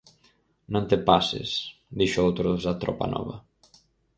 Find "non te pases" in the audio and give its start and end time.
0.73-1.49